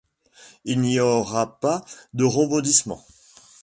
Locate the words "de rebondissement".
2.15-3.05